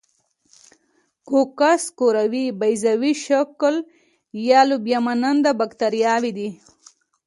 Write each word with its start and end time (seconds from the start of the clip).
کوکس 1.27 1.83
کروي، 1.97 2.45
بیضوي 2.59 3.13
شکل 3.25 3.75
یا 4.49 4.61
لوبیا 4.69 4.99
مانند 5.05 5.45
باکتریاوې 5.59 6.31
دي. 6.37 6.49